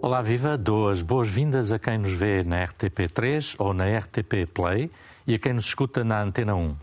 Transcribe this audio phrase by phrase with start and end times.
[0.00, 0.56] Olá, viva!
[0.56, 4.90] Dou as boas-vindas a quem nos vê na RTP3 ou na RTP Play
[5.26, 6.74] e a quem nos escuta na Antena 1.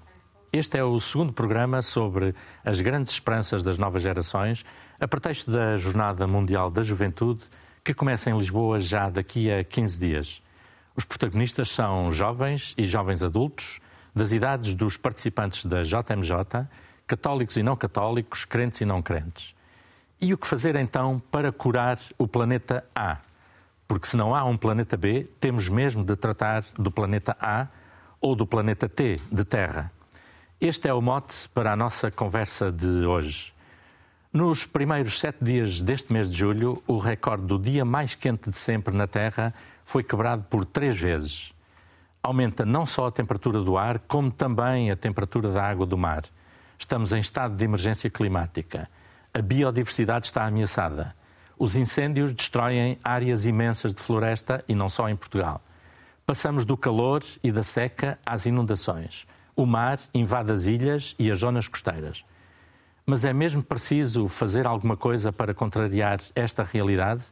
[0.53, 4.63] Este é o segundo programa sobre as grandes esperanças das novas gerações,
[4.99, 7.43] a pretexto da Jornada Mundial da Juventude,
[7.83, 10.44] que começa em Lisboa já daqui a 15 dias.
[10.95, 13.81] Os protagonistas são jovens e jovens adultos,
[14.15, 16.67] das idades dos participantes da JMJ,
[17.05, 19.53] católicos e não católicos, crentes e não crentes.
[20.21, 23.17] E o que fazer então para curar o planeta A?
[23.87, 27.67] Porque se não há um planeta B, temos mesmo de tratar do planeta A
[28.21, 29.91] ou do planeta T, de Terra.
[30.59, 33.53] Este é o mote para a nossa conversa de hoje.
[34.31, 38.57] Nos primeiros sete dias deste mês de julho, o recorde do dia mais quente de
[38.57, 39.53] sempre na Terra
[39.85, 41.53] foi quebrado por três vezes.
[42.21, 46.25] Aumenta não só a temperatura do ar, como também a temperatura da água do mar.
[46.77, 48.89] Estamos em estado de emergência climática
[49.35, 51.13] a biodiversidade está ameaçada.
[51.59, 55.61] Os incêndios destroem áreas imensas de floresta e não só em Portugal.
[56.25, 59.27] Passamos do calor e da seca às inundações.
[59.53, 62.23] O mar invade as ilhas e as zonas costeiras.
[63.05, 67.25] Mas é mesmo preciso fazer alguma coisa para contrariar esta realidade?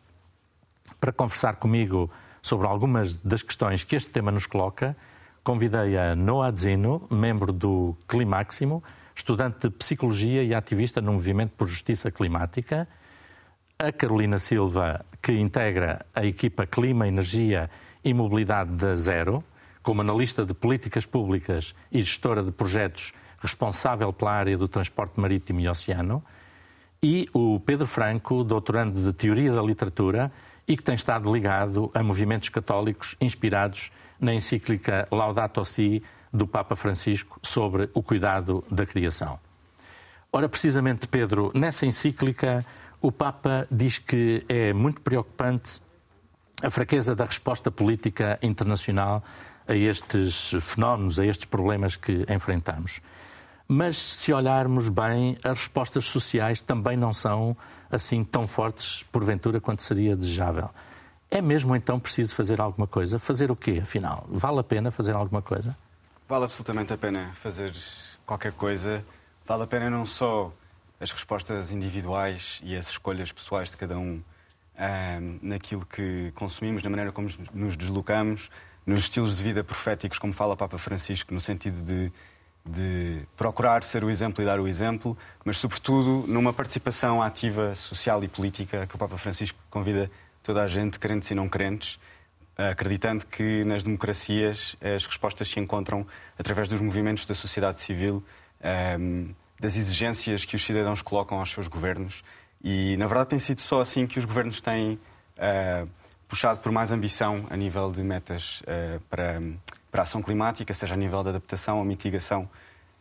[0.99, 2.11] Para conversar comigo
[2.44, 4.95] sobre algumas das questões que este tema nos coloca,
[5.44, 8.83] convidei a Noah Zino, membro do Climáximo,
[9.16, 12.88] estudante de Psicologia e ativista no Movimento por Justiça Climática,
[13.80, 17.69] a Carolina Silva, que integra a equipa Clima, Energia
[18.03, 19.41] e Mobilidade da Zero,
[19.81, 25.61] como analista de políticas públicas e gestora de projetos responsável pela área do transporte marítimo
[25.61, 26.23] e oceano,
[27.02, 30.31] e o Pedro Franco, doutorando de Teoria da Literatura
[30.67, 36.75] e que tem estado ligado a movimentos católicos inspirados na encíclica Laudato Si do Papa
[36.75, 39.39] Francisco sobre o cuidado da criação.
[40.31, 42.66] Ora, precisamente, Pedro, nessa encíclica,
[43.02, 45.81] o Papa diz que é muito preocupante
[46.63, 49.23] a fraqueza da resposta política internacional
[49.68, 53.02] a estes fenómenos, a estes problemas que enfrentamos.
[53.68, 57.56] Mas se olharmos bem, as respostas sociais também não são
[57.95, 60.69] assim tão fortes, porventura, quanto seria desejável.
[61.29, 63.17] É mesmo então preciso fazer alguma coisa?
[63.17, 64.25] Fazer o quê, afinal?
[64.29, 65.75] Vale a pena fazer alguma coisa?
[66.27, 67.75] Vale absolutamente a pena fazer
[68.25, 69.03] qualquer coisa.
[69.45, 70.51] Vale a pena não só
[70.99, 74.21] as respostas individuais e as escolhas pessoais de cada um,
[75.41, 78.49] naquilo que consumimos, na maneira como nos deslocamos,
[78.85, 82.11] nos estilos de vida proféticos, como fala o Papa Francisco, no sentido de,
[82.66, 88.24] de procurar ser o exemplo e dar o exemplo, mas, sobretudo, numa participação ativa social
[88.24, 90.09] e política que o Papa Francisco convida
[90.41, 92.00] toda a gente, crentes e não crentes,
[92.56, 96.06] acreditando que nas democracias as respostas se encontram
[96.38, 98.23] através dos movimentos da sociedade civil,
[98.62, 102.23] ehm, das exigências que os cidadãos colocam aos seus governos.
[102.63, 105.00] E, na verdade, tem sido só assim que os governos têm
[105.38, 105.85] eh,
[106.33, 109.39] puxado por mais ambição a nível de metas eh, para,
[109.91, 112.49] para a ação climática, seja a nível da adaptação ou mitigação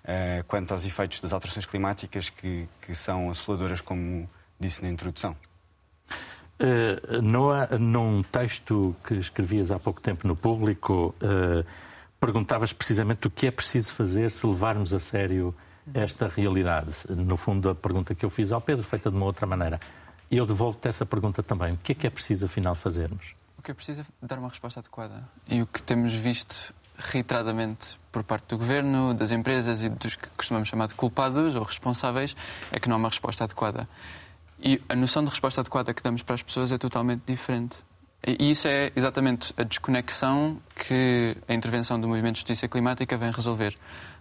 [0.05, 4.29] eh, quanto aos efeitos das alterações climáticas que, que são assoladoras, como
[4.61, 5.35] disse na introdução.
[6.61, 11.65] Uh, Noah, num texto que escrevias há pouco tempo no público, uh,
[12.21, 15.55] perguntavas precisamente o que é preciso fazer se levarmos a sério
[15.95, 16.93] esta realidade.
[17.09, 19.81] No fundo, a pergunta que eu fiz ao Pedro, feita de uma outra maneira.
[20.33, 21.75] E eu devolvo-te essa pergunta também.
[21.75, 23.35] O que é que é preciso, afinal, fazermos?
[23.59, 25.29] O que é preciso é dar uma resposta adequada.
[25.47, 30.31] E o que temos visto reiteradamente por parte do governo, das empresas e dos que
[30.31, 32.35] costumamos chamar de culpados ou responsáveis
[32.71, 33.87] é que não há uma resposta adequada.
[34.59, 37.77] E a noção de resposta adequada que damos para as pessoas é totalmente diferente.
[38.27, 43.31] E isso é exatamente a desconexão que a intervenção do movimento de justiça climática vem
[43.31, 43.77] resolver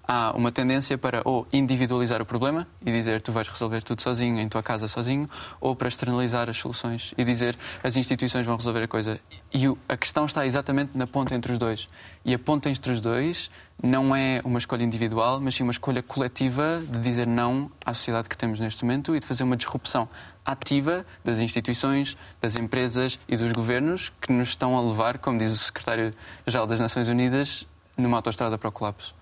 [0.08, 4.40] há uma tendência para ou individualizar o problema e dizer tu vais resolver tudo sozinho,
[4.40, 5.30] em tua casa sozinho,
[5.60, 9.20] ou para externalizar as soluções e dizer as instituições vão resolver a coisa.
[9.54, 11.88] E a questão está exatamente na ponta entre os dois.
[12.24, 13.50] E a ponta entre os dois
[13.82, 18.30] não é uma escolha individual, mas sim uma escolha coletiva de dizer não à sociedade
[18.30, 20.08] que temos neste momento e de fazer uma disrupção
[20.46, 25.52] ativa das instituições, das empresas e dos governos que nos estão a levar, como diz
[25.52, 27.66] o secretário-geral das Nações Unidas,
[27.98, 29.21] numa autoestrada para o colapso.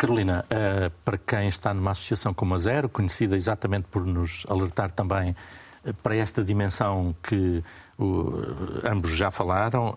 [0.00, 4.90] Carolina, uh, para quem está numa associação como a Zero, conhecida exatamente por nos alertar
[4.90, 5.36] também
[5.84, 7.62] uh, para esta dimensão que
[8.82, 9.94] ambos já falaram,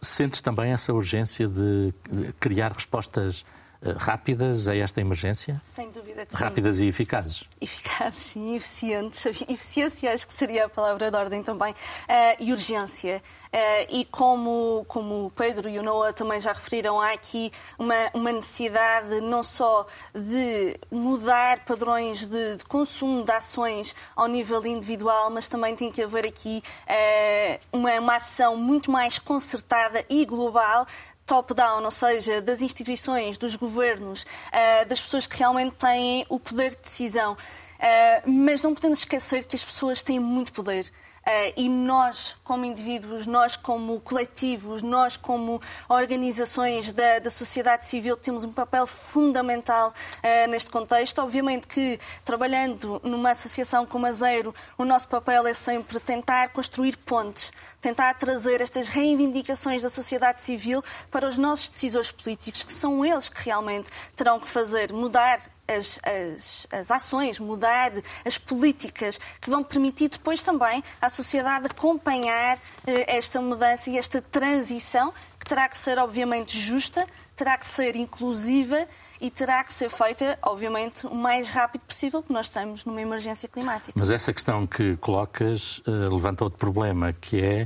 [0.00, 1.92] sentes também essa urgência de
[2.40, 3.55] criar respostas eh,
[3.98, 5.60] rápidas a esta emergência?
[5.64, 6.84] Sem dúvida que rápidas sim.
[6.84, 7.44] e eficazes.
[7.60, 9.26] Eficazes e eficientes.
[9.48, 11.72] Eficiência acho que seria a palavra de ordem também.
[11.72, 13.22] Uh, e urgência.
[13.46, 18.10] Uh, e como, como o Pedro e o Noah também já referiram, há aqui uma,
[18.12, 25.30] uma necessidade não só de mudar padrões de, de, consumo de ações ao nível individual,
[25.30, 30.86] mas também tem que haver aqui uh, uma, uma ação muito mais concertada e global
[31.26, 36.70] top-down, ou seja, das instituições, dos governos, uh, das pessoas que realmente têm o poder
[36.70, 37.32] de decisão.
[37.34, 40.90] Uh, mas não podemos esquecer que as pessoas têm muito poder.
[41.26, 48.16] Uh, e nós, como indivíduos, nós, como coletivos, nós, como organizações da, da sociedade civil,
[48.16, 51.20] temos um papel fundamental uh, neste contexto.
[51.20, 56.96] Obviamente que, trabalhando numa associação como a Zero, o nosso papel é sempre tentar construir
[56.98, 57.52] pontes,
[57.86, 63.28] tentar trazer estas reivindicações da sociedade civil para os nossos decisores políticos, que são eles
[63.28, 67.92] que realmente terão que fazer mudar as, as, as, ações, mudar
[68.24, 74.20] as políticas que vão permitir depois também à sociedade acompanhar eh, esta mudança e esta
[74.20, 77.06] transição, que terá que ser, obviamente, justa,
[77.36, 78.88] terá que ser inclusiva
[79.20, 83.48] e terá que ser feita, obviamente, o mais rápido possível, porque nós estamos numa emergência
[83.48, 83.92] climática.
[83.94, 87.62] Mas essa questão que colocas uh, levanta outro problema, que é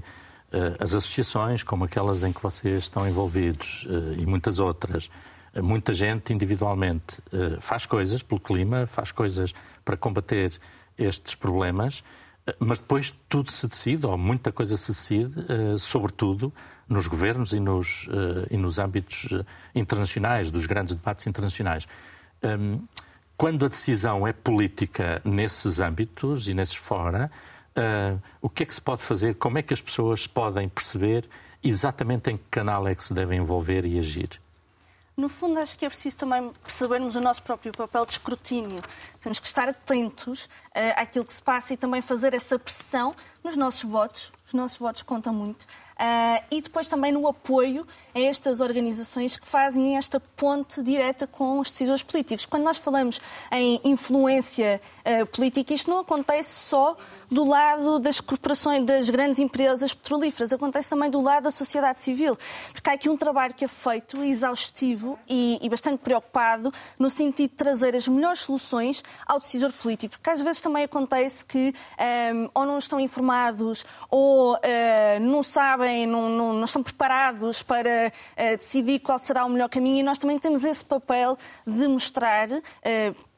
[0.52, 5.10] uh, as associações, como aquelas em que vocês estão envolvidos uh, e muitas outras,
[5.60, 7.18] muita gente individualmente
[7.58, 9.52] faz coisas pelo clima, faz coisas
[9.84, 10.52] para combater
[10.96, 12.04] estes problemas,
[12.60, 15.34] mas depois tudo se decide, ou muita coisa se decide,
[15.76, 16.52] sobretudo
[16.90, 19.44] nos governos e nos, uh, e nos âmbitos eh,
[19.76, 21.86] internacionais, dos grandes debates internacionais.
[22.42, 22.82] Um,
[23.36, 27.30] quando a decisão é política nesses âmbitos e nesses fora,
[27.76, 29.36] uh, o que é que se pode fazer?
[29.36, 31.28] Como é que as pessoas podem perceber
[31.62, 34.40] exatamente em que canal é que se devem envolver e agir?
[35.16, 38.80] No fundo, acho que é preciso também percebermos o nosso próprio papel de escrutínio.
[39.20, 40.48] Temos que estar atentos
[40.96, 43.14] àquilo que se passa e também fazer essa pressão
[43.44, 44.32] nos nossos votos.
[44.46, 45.66] Os nossos votos contam muito.
[46.00, 51.58] Uh, e depois também no apoio a estas organizações que fazem esta ponte direta com
[51.58, 52.46] os decisores políticos.
[52.46, 53.20] Quando nós falamos
[53.52, 56.96] em influência uh, política, isto não acontece só
[57.30, 62.36] do lado das corporações, das grandes empresas petrolíferas, acontece também do lado da sociedade civil.
[62.72, 67.50] Porque há aqui um trabalho que é feito, exaustivo e, e bastante preocupado, no sentido
[67.50, 70.16] de trazer as melhores soluções ao decisor político.
[70.16, 71.72] Porque às vezes também acontece que
[72.34, 74.58] um, ou não estão informados ou uh,
[75.20, 79.98] não sabem, não, não, não, estão preparados para uh, decidir qual será o melhor caminho
[79.98, 82.60] e nós também temos esse papel de mostrar, uh,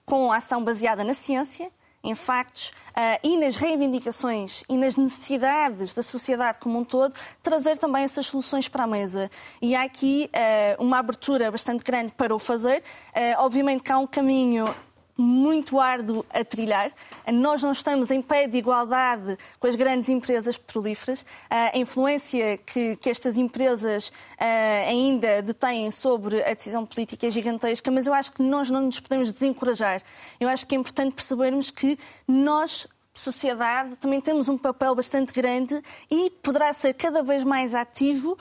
[0.05, 1.71] com a ação baseada na ciência,
[2.03, 7.79] em factos uh, e nas reivindicações e nas necessidades da sociedade como um todo, trazer
[7.79, 9.31] também essas soluções para a mesa.
[9.61, 12.83] E há aqui uh, uma abertura bastante grande para o fazer.
[13.15, 14.75] Uh, obviamente que há um caminho
[15.17, 16.91] muito árduo a trilhar.
[17.33, 21.25] Nós não estamos em pé de igualdade com as grandes empresas petrolíferas.
[21.51, 27.91] A influência que, que estas empresas uh, ainda detêm sobre a decisão política é gigantesca,
[27.91, 30.03] mas eu acho que nós não nos podemos desencorajar.
[30.41, 35.83] Eu acho que é importante percebermos que nós sociedade, também temos um papel bastante grande
[36.11, 38.39] e poderá ser cada vez mais ativo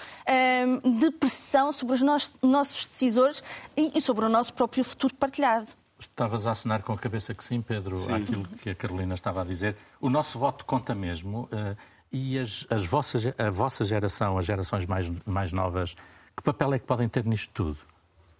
[0.83, 2.01] um, de pressão sobre os
[2.41, 3.43] nossos decisores
[3.75, 5.80] e, e sobre o nosso próprio futuro partilhado.
[6.01, 8.11] Estavas a assinar com a cabeça que sim, Pedro, sim.
[8.11, 9.77] àquilo que a Carolina estava a dizer.
[9.99, 11.47] O nosso voto conta mesmo.
[11.51, 11.77] Uh,
[12.11, 15.93] e as, as vossas, a vossa geração, as gerações mais, mais novas,
[16.35, 17.77] que papel é que podem ter nisto tudo?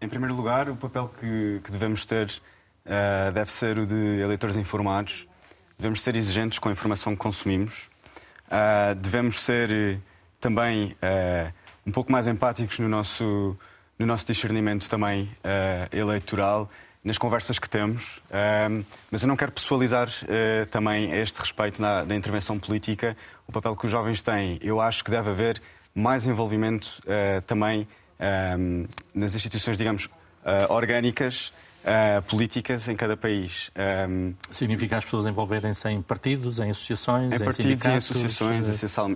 [0.02, 2.32] Em primeiro lugar, o papel que, que devemos ter
[2.84, 5.28] uh, deve ser o de eleitores informados.
[5.78, 7.92] Devemos ser exigentes com a informação que consumimos.
[8.48, 10.02] Uh, devemos ser
[10.40, 10.98] também
[11.86, 13.56] um pouco mais empáticos no nosso,
[14.00, 15.30] no nosso discernimento também
[15.92, 16.68] eleitoral
[17.04, 18.22] nas conversas que temos,
[19.10, 23.18] mas eu não quero pessoalizar uh, também a este respeito na, na, intervenção política
[23.48, 24.60] o papel que os jovens têm.
[24.62, 25.62] Eu acho que deve haver
[25.96, 27.88] mais envolvimento uh, também
[29.16, 31.52] nas instituições, digamos, uh, orgânicas.
[32.28, 33.72] políticas em cada país.
[34.08, 38.68] Um, Significa as pessoas envolverem-se em partidos, em associações, em, em partidos em associações,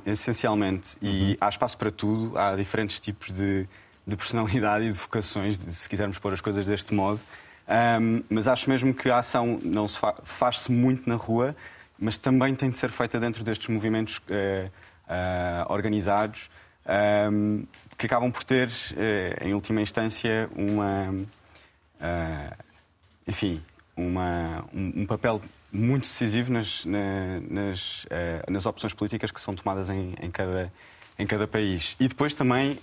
[0.08, 0.98] essencialmente.
[1.00, 1.08] Uhum.
[1.08, 3.68] E há espaço para tudo, há diferentes tipos de,
[4.08, 7.22] de personalidade e de vocações, se quisermos pôr as coisas deste modo.
[7.68, 11.56] Um, mas acho mesmo que a ação não se fa faz-se muito na rua,
[11.98, 14.68] mas também tem de ser feita dentro destes movimentos uh,
[15.08, 16.50] uh, organizados,
[17.98, 21.16] que acabam por ter, uh, em última instância, uma,
[23.28, 23.64] enfim,
[23.98, 25.42] uma, um, um, papel
[25.72, 28.06] muito decisivo nas, na, nas,
[28.48, 30.72] nas opções políticas que são tomadas em, em, cada,
[31.18, 31.96] em cada país.
[32.00, 32.78] E depois também,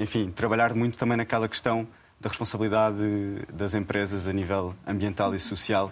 [0.00, 1.86] enfim, trabalhar muito também naquela questão
[2.22, 2.96] da responsabilidade
[3.52, 5.90] das empresas a nível ambiental e social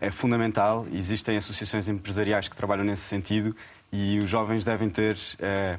[0.00, 0.86] é fundamental.
[0.92, 3.54] Existem associações empresariais que trabalham nesse sentido
[3.92, 5.78] e os jovens devem ter eh,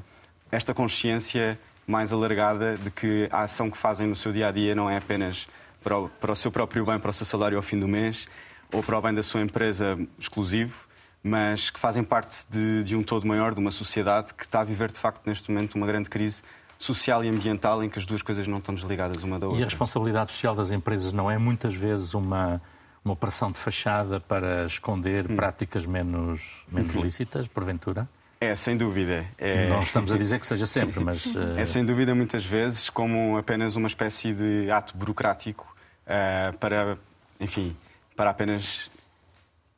[0.52, 1.58] esta consciência
[1.88, 4.98] mais alargada de que a ação que fazem no seu dia a dia não é
[4.98, 5.48] apenas
[5.82, 8.28] para o, para o seu próprio bem, para o seu salário ao fim do mês
[8.74, 10.86] ou para o bem da sua empresa exclusivo,
[11.24, 14.64] mas que fazem parte de, de um todo maior, de uma sociedade que está a
[14.66, 16.44] viver de facto neste momento uma grande crise
[16.84, 19.62] social e ambiental em que as duas coisas não estão desligadas uma da outra.
[19.62, 22.62] E a responsabilidade social das empresas não é muitas vezes uma
[23.04, 25.36] uma operação de fachada para esconder hum.
[25.36, 27.02] práticas menos, menos uhum.
[27.02, 28.08] lícitas, porventura?
[28.40, 29.26] É, sem dúvida.
[29.38, 29.70] É...
[29.70, 31.34] Não estamos a dizer que seja sempre, mas.
[31.58, 35.76] É sem dúvida, muitas vezes, como apenas uma espécie de ato burocrático
[36.06, 36.98] uh, para,
[37.40, 37.76] enfim,
[38.16, 38.90] para apenas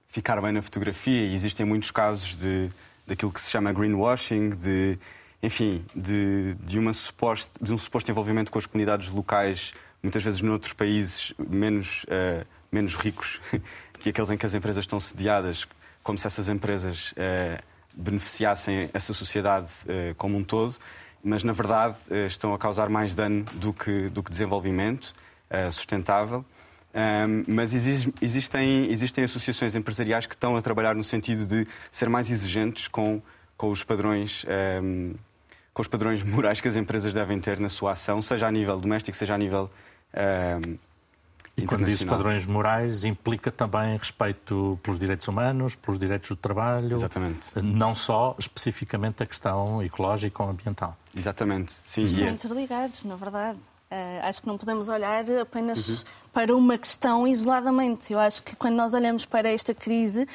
[0.07, 1.25] ficar bem na fotografia.
[1.25, 2.69] E existem muitos casos de,
[3.05, 4.97] daquilo que se chama greenwashing, de,
[5.41, 10.41] enfim, de, de, uma suposto, de um suposto envolvimento com as comunidades locais, muitas vezes
[10.41, 12.03] noutros países menos.
[12.05, 13.39] Uh, menos ricos
[13.99, 15.65] que aqueles em que as empresas estão sediadas,
[16.03, 17.59] como se essas empresas eh,
[17.95, 20.75] beneficiassem essa sociedade eh, como um todo,
[21.23, 21.95] mas na verdade
[22.27, 25.11] estão a causar mais dano do que, do que desenvolvimento
[25.71, 26.45] sustentável.
[26.93, 32.29] Um, mas existem, existem associações empresariais que estão a trabalhar no sentido de ser mais
[32.29, 33.23] exigentes com,
[33.57, 34.45] com os padrões.
[34.81, 35.13] Um,
[35.73, 38.79] com os padrões morais que as empresas devem ter na sua ação, seja a nível
[38.79, 39.69] doméstico, seja a nível
[40.13, 40.77] um,
[41.57, 46.97] e quando diz padrões morais, implica também respeito pelos direitos humanos, pelos direitos do trabalho.
[46.97, 47.61] Exatamente.
[47.61, 50.97] Não só especificamente a questão ecológica ou ambiental.
[51.15, 51.71] Exatamente.
[51.71, 52.31] Sim, Estão é...
[52.31, 53.57] interligados, na verdade.
[53.89, 56.03] Uh, acho que não podemos olhar apenas uhum.
[56.35, 58.11] Para uma questão isoladamente.
[58.11, 60.27] Eu acho que quando nós olhamos para esta crise, uh,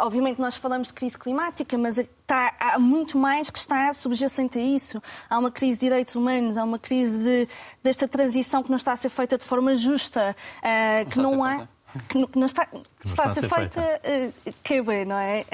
[0.00, 4.62] obviamente nós falamos de crise climática, mas está, há muito mais que está subjacente a
[4.62, 5.00] isso.
[5.30, 7.48] Há uma crise de direitos humanos, há uma crise de,
[7.84, 11.68] desta transição que não está a ser feita de forma justa, uh, que não há.
[12.08, 14.58] Que não está, que não está, está a ser feita, feita.
[14.62, 15.44] que bem, não é?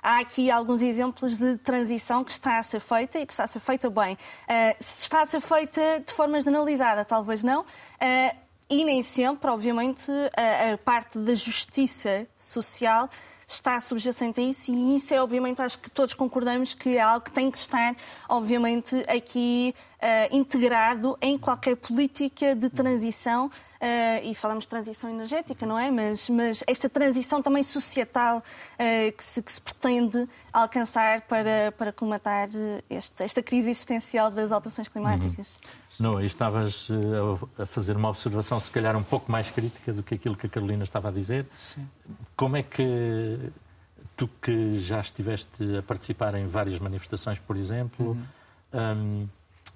[0.00, 3.46] há aqui alguns exemplos de transição que está a ser feita e que está a
[3.48, 4.14] ser feita bem.
[4.14, 7.62] Uh, se está a ser feita de forma generalizada, talvez não.
[7.62, 13.08] Uh, e nem sempre, obviamente, a, a parte da justiça social
[13.46, 17.24] está subjacente a isso e isso é, obviamente, acho que todos concordamos que é algo
[17.24, 17.94] que tem que estar,
[18.28, 25.66] obviamente, aqui uh, integrado em qualquer política de transição Uh, e falamos de transição energética,
[25.66, 25.90] não é?
[25.90, 31.92] Mas, mas esta transição também societal uh, que, se, que, se, pretende alcançar para, para
[31.92, 32.48] comatar
[32.88, 35.56] este, esta crise existencial das alterações climáticas.
[35.56, 35.70] Uhum.
[35.98, 40.14] Não, estavas uh, a fazer uma observação, se calhar um pouco mais crítica do que
[40.14, 41.46] aquilo que a Carolina estava a dizer.
[41.56, 41.88] Sim.
[42.36, 43.50] Como é que
[44.16, 48.26] tu que já estiveste a participar em várias manifestações, por exemplo, uhum.
[48.72, 49.28] um,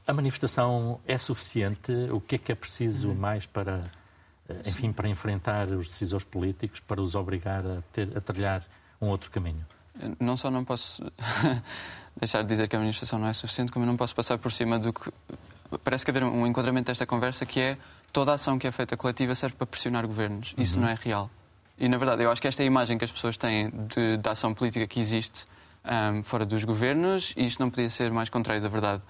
[0.06, 1.92] a manifestação é suficiente?
[2.10, 3.14] O que é que é preciso uhum.
[3.14, 3.90] mais para,
[4.48, 8.64] eh, enfim, para enfrentar os decisores políticos, para os obrigar a, ter, a trilhar
[9.00, 9.64] um outro caminho?
[10.18, 11.02] Não só não posso
[12.16, 14.78] deixar de dizer que a manifestação não é suficiente, como não posso passar por cima
[14.78, 15.12] do que
[15.78, 17.78] parece que haver um enquadramento desta conversa que é
[18.12, 20.54] toda a ação que é feita coletiva serve para pressionar governos.
[20.58, 20.82] Isso uhum.
[20.82, 21.30] não é real.
[21.78, 24.18] E, na verdade, eu acho que esta é a imagem que as pessoas têm de,
[24.18, 25.46] da ação política que existe
[25.84, 29.02] um, fora dos governos e isto não podia ser mais contrário da verdade.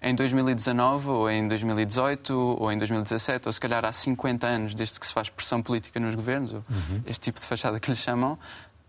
[0.00, 5.00] Em 2019, ou em 2018, ou em 2017, ou se calhar há 50 anos desde
[5.00, 7.02] que se faz pressão política nos governos, uhum.
[7.04, 8.38] este tipo de fachada que lhe chamam,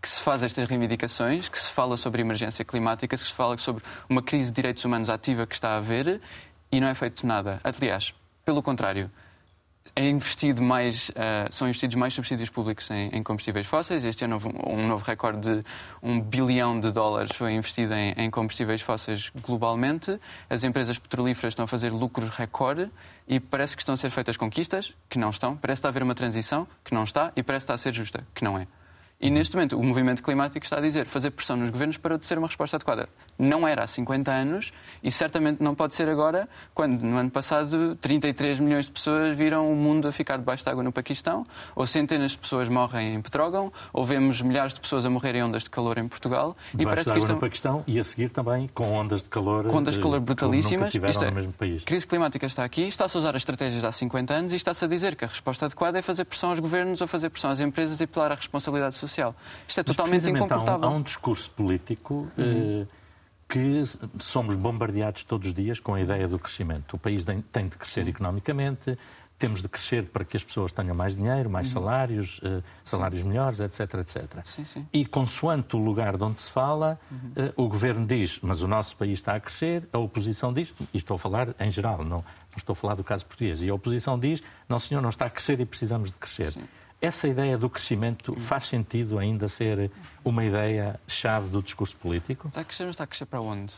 [0.00, 3.82] que se faz estas reivindicações, que se fala sobre emergência climática, que se fala sobre
[4.08, 6.20] uma crise de direitos humanos ativa que está a haver
[6.70, 7.60] e não é feito nada.
[7.64, 9.10] Aliás, pelo contrário,
[9.94, 11.12] é investido mais, uh,
[11.50, 14.04] são investidos mais subsídios públicos em, em, combustíveis fósseis.
[14.04, 15.64] Este ano um, um novo recorde de
[16.02, 20.18] um bilhão de dólares foi investido em, em, combustíveis fósseis globalmente.
[20.48, 22.90] As empresas petrolíferas estão a fazer lucros recorde
[23.26, 25.56] e parece que estão a ser feitas conquistas, que não estão.
[25.56, 27.32] Parece que está a haver uma transição, que não está.
[27.34, 28.66] E parece que está a ser justa, que não é.
[29.22, 32.38] E neste momento o movimento climático está a dizer fazer pressão nos governos para ser
[32.38, 33.06] uma resposta adequada.
[33.38, 34.72] Não era há 50 anos
[35.02, 39.70] e certamente não pode ser agora, quando no ano passado 33 milhões de pessoas viram
[39.70, 41.46] o mundo a ficar debaixo de água no Paquistão,
[41.76, 45.42] ou centenas de pessoas morrem em Petrógão, ou vemos milhares de pessoas a morrer em
[45.42, 46.56] ondas de calor em Portugal.
[46.72, 47.34] Debaixo e parece de água que isto...
[47.34, 50.94] no Paquistão e a seguir também com ondas de calor, com ondas de calor brutalíssimas.
[50.94, 51.84] Isto é, no mesmo país.
[51.84, 54.88] crise climática está aqui, está-se a usar as estratégias há 50 anos e está-se a
[54.88, 58.00] dizer que a resposta adequada é fazer pressão aos governos ou fazer pressão às empresas
[58.00, 59.09] e apelar à responsabilidade social.
[59.66, 60.84] Isto é totalmente incomportável.
[60.84, 62.82] Há um, há um discurso político uhum.
[62.82, 62.86] eh,
[63.48, 63.84] que
[64.20, 66.94] somos bombardeados todos os dias com a ideia do crescimento.
[66.94, 68.10] O país tem de crescer Sim.
[68.10, 68.96] economicamente,
[69.40, 71.72] temos de crescer para que as pessoas tenham mais dinheiro, mais uhum.
[71.72, 73.28] salários, uh, salários sim.
[73.28, 74.26] melhores, etc, etc.
[74.44, 74.86] Sim, sim.
[74.92, 77.32] E consoante o lugar de onde se fala, uhum.
[77.46, 80.98] uh, o governo diz, mas o nosso país está a crescer, a oposição diz, e
[80.98, 82.24] estou a falar em geral, não, não
[82.54, 85.30] estou a falar do caso português, e a oposição diz, não senhor, não está a
[85.30, 86.52] crescer e precisamos de crescer.
[87.00, 88.40] Essa ideia do crescimento uhum.
[88.40, 89.90] faz sentido ainda ser
[90.24, 92.48] uma ideia-chave do discurso político?
[92.48, 93.72] Está a crescer, mas está a crescer para onde?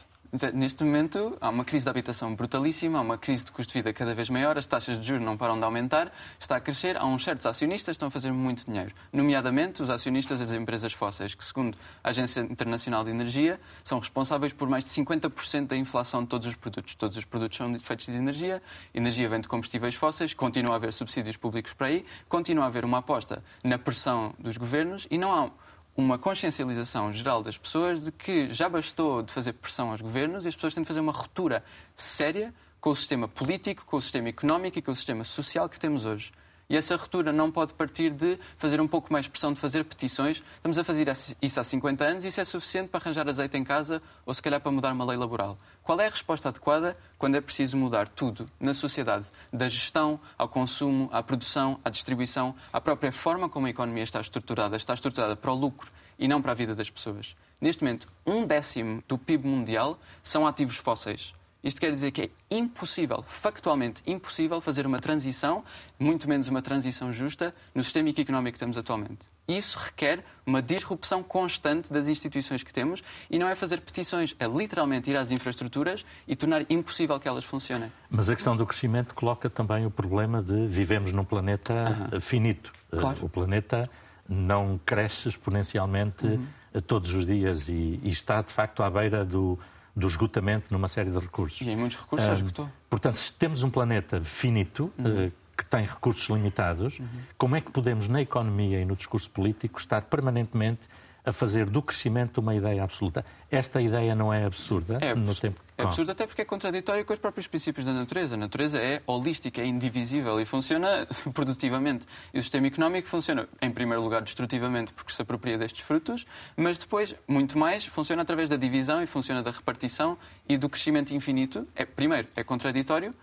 [0.55, 3.93] Neste momento, há uma crise de habitação brutalíssima, há uma crise de custo de vida
[3.93, 6.11] cada vez maior, as taxas de juros não param de aumentar,
[6.41, 6.97] está a crescer.
[6.97, 10.95] Há uns certos acionistas que estão a fazer muito dinheiro, nomeadamente os acionistas das empresas
[10.95, 15.77] fósseis, que, segundo a Agência Internacional de Energia, são responsáveis por mais de 50% da
[15.77, 16.95] inflação de todos os produtos.
[16.95, 18.63] Todos os produtos são feitos de energia,
[18.95, 22.87] energia vem de combustíveis fósseis, continua a haver subsídios públicos para aí, continua a haver
[22.87, 25.51] uma aposta na pressão dos governos e não há
[25.97, 30.49] uma consciencialização geral das pessoas de que já bastou de fazer pressão aos governos e
[30.49, 31.63] as pessoas têm de fazer uma ruptura
[31.95, 35.79] séria com o sistema político, com o sistema económico e com o sistema social que
[35.79, 36.33] temos hoje.
[36.69, 40.43] E essa ruptura não pode partir de fazer um pouco mais pressão, de fazer petições.
[40.57, 41.07] Estamos a fazer
[41.41, 44.61] isso há 50 anos isso é suficiente para arranjar azeite em casa ou, se calhar,
[44.61, 45.59] para mudar uma lei laboral.
[45.83, 49.27] Qual é a resposta adequada quando é preciso mudar tudo na sociedade?
[49.53, 54.21] Da gestão ao consumo, à produção, à distribuição, à própria forma como a economia está
[54.21, 54.77] estruturada.
[54.77, 57.37] Está estruturada para o lucro e não para a vida das pessoas.
[57.61, 61.35] Neste momento, um décimo do PIB mundial são ativos fósseis.
[61.63, 65.65] Isto quer dizer que é impossível, factualmente impossível, fazer uma transição,
[65.99, 69.21] muito menos uma transição justa, no sistema económico que temos atualmente.
[69.47, 74.47] Isso requer uma disrupção constante das instituições que temos e não é fazer petições, é
[74.47, 77.93] literalmente ir às infraestruturas e tornar impossível que elas funcionem.
[78.11, 82.21] Mas a questão do crescimento coloca também o problema de vivemos num planeta uh -huh.
[82.21, 82.73] finito.
[82.91, 83.19] Claro.
[83.23, 83.89] O planeta
[84.29, 86.41] não cresce exponencialmente uh
[86.75, 86.83] -huh.
[86.83, 89.59] todos os dias e, e está, de facto, à beira do,
[89.95, 91.61] do esgotamento numa série de recursos.
[91.61, 92.69] E em muitos recursos já esgotou.
[92.89, 95.27] Portanto, se temos um planeta finito, uhum.
[95.27, 97.07] uh, que tem recursos limitados, uhum.
[97.37, 100.81] como é que podemos, na economia e no discurso político, estar permanentemente
[101.25, 103.25] a fazer do crescimento uma ideia absoluta.
[103.51, 107.13] Esta ideia não é absurda é no tempo É absurda até porque é contraditória com
[107.13, 108.35] os próprios princípios da natureza.
[108.35, 112.07] A natureza é holística, é indivisível e funciona produtivamente.
[112.35, 116.27] E o sistema económico funciona, em primeiro lugar, destrutivamente porque se apropria destes frutos,
[116.57, 121.15] mas depois, muito mais, funciona através da divisão e funciona da repartição e do crescimento
[121.15, 121.67] infinito.
[121.77, 123.15] É, primeiro, é contraditório,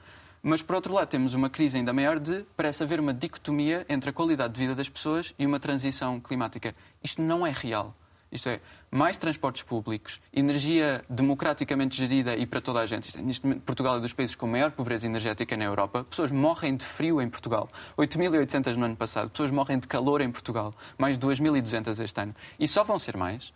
[0.41, 4.09] mas, por outro lado, temos uma crise ainda maior de parece haver uma dicotomia entre
[4.09, 6.73] a qualidade de vida das pessoas e uma transição climática.
[7.03, 7.95] Isto não é real.
[8.31, 8.59] Isto é,
[8.91, 13.17] mais transportes públicos, energia democraticamente gerida e para toda a gente.
[13.17, 16.03] É, neste momento, Portugal é dos países com maior pobreza energética na Europa.
[16.03, 17.69] Pessoas morrem de frio em Portugal.
[17.97, 19.31] 8.800 no ano passado.
[19.31, 20.75] Pessoas morrem de calor em Portugal.
[20.97, 22.35] Mais 2.200 este ano.
[22.59, 23.51] E só vão ser mais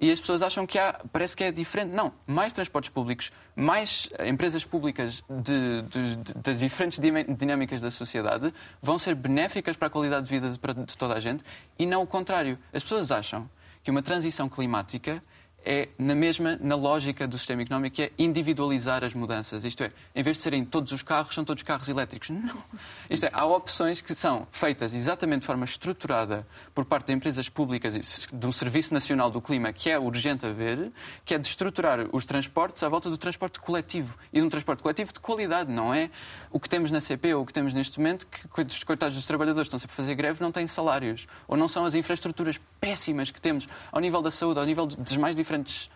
[0.00, 1.92] e as pessoas acham que há, parece que é diferente.
[1.92, 7.00] Não, mais transportes públicos, mais empresas públicas de, de, de, das diferentes
[7.36, 11.20] dinâmicas da sociedade vão ser benéficas para a qualidade de vida de, de toda a
[11.20, 11.42] gente
[11.78, 12.58] e não o contrário.
[12.72, 13.48] As pessoas acham
[13.82, 15.22] que uma transição climática
[15.68, 19.66] é na mesma, na lógica do sistema económico, que é individualizar as mudanças.
[19.66, 22.30] Isto é, em vez de serem todos os carros, são todos carros elétricos.
[22.30, 22.56] Não.
[23.10, 27.50] Isto é, há opções que são feitas exatamente de forma estruturada por parte de empresas
[27.50, 30.90] públicas de um Serviço Nacional do Clima, que é urgente haver,
[31.22, 34.16] que é de estruturar os transportes à volta do transporte coletivo.
[34.32, 36.08] E de um transporte coletivo de qualidade, não é
[36.50, 39.26] o que temos na CP ou o que temos neste momento, que os coitados dos
[39.26, 41.26] trabalhadores estão sempre a fazer greve, não têm salários.
[41.46, 45.16] Ou não são as infraestruturas péssimas que temos ao nível da saúde, ao nível dos
[45.18, 45.90] mais diferentes diferentes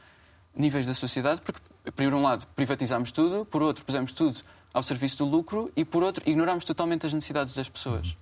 [0.54, 4.40] níveis da sociedade, porque, por um lado, privatizamos tudo, por outro, pusemos tudo
[4.72, 8.16] ao serviço do lucro e, por outro, ignoramos totalmente as necessidades das pessoas.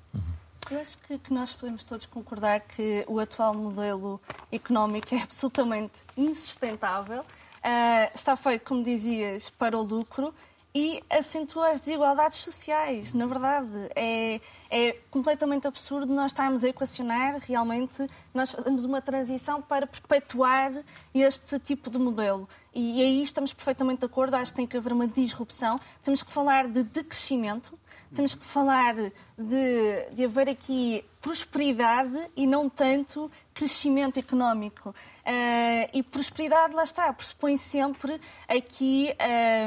[0.71, 4.21] Eu acho que, que, nós podemos todos concordar que o atual modelo
[4.53, 7.21] económico é absolutamente insustentável.
[7.21, 10.33] Uh, está feito, como dizias, para o lucro
[10.75, 13.13] e acentua as desigualdades sociais.
[13.13, 19.61] Na verdade, é, é completamente absurdo nós estarmos a equacionar realmente, nós fazemos uma transição
[19.61, 20.73] para perpetuar
[21.13, 22.49] este tipo de modelo.
[22.73, 25.81] E aí estamos perfeitamente de acordo, acho que tem que haver uma disrupção.
[26.05, 27.77] Temos que falar de decrescimento,
[28.15, 34.91] temos que falar de, de haver aqui prosperidade e não tanto crescimento económico.
[34.91, 39.15] Uh, e prosperidade, lá está, pressupõe sempre aqui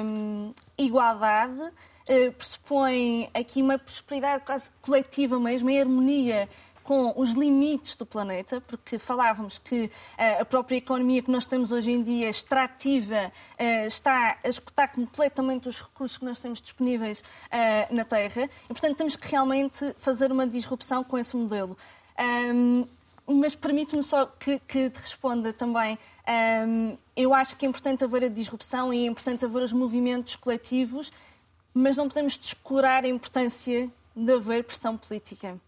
[0.03, 6.49] um, igualdade, uh, pressupõe aqui uma prosperidade quase coletiva mesmo, em harmonia
[6.83, 11.71] com os limites do planeta, porque falávamos que uh, a própria economia que nós temos
[11.71, 17.19] hoje em dia, extrativa, uh, está a escutar completamente os recursos que nós temos disponíveis
[17.19, 18.49] uh, na Terra.
[18.65, 21.77] E, portanto, temos que realmente fazer uma disrupção com esse modelo.
[23.25, 25.97] Mas permite-me só que, que, te responda também
[27.15, 31.11] eu acho que é importante haver a disrupção e é importante haver os movimentos coletivos,
[31.73, 35.59] mas não podemos descurar a importância de haver pressão política.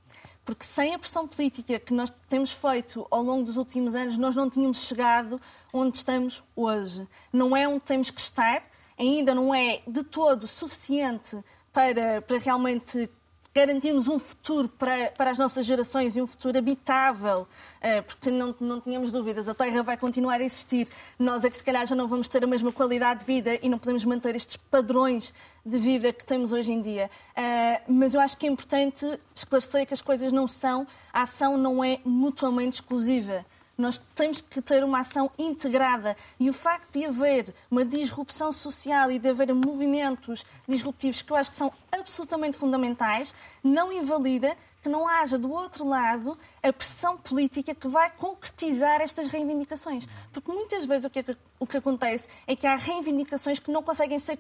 [0.46, 4.36] Porque sem a pressão política que nós temos feito ao longo dos últimos anos, nós
[4.36, 5.42] não tínhamos chegado
[5.74, 7.08] onde estamos hoje.
[7.34, 8.62] Não é onde temos que estar,
[8.98, 11.36] ainda não é de todo suficiente
[11.74, 13.10] para, para realmente
[13.56, 17.48] garantirmos um futuro para, para as nossas gerações e um futuro habitável,
[17.80, 20.90] eh, porque não, não tínhamos dúvidas, a Terra vai continuar a existir.
[21.18, 23.70] Nós é que se calhar já não vamos ter a mesma qualidade de vida e
[23.70, 25.34] não podemos manter estes padrões
[25.66, 27.10] de vida que temos hoje em dia.
[27.34, 31.58] Eh, mas eu acho que é importante esclarecer que as coisas não são, a ação
[31.58, 33.46] não é mutuamente exclusiva.
[33.78, 39.12] Nós temos que ter uma ação integrada e o facto de haver uma disrupção social
[39.12, 43.34] e de haver movimentos disruptivos que eu acho que são absolutamente fundamentais
[43.64, 49.28] não invalida que não haja do outro lado a pressão política que vai concretizar estas
[49.30, 50.08] reivindicações.
[50.32, 51.26] Porque muitas vezes o que,
[51.60, 54.38] o que acontece é que há reivindicações que não conseguem ser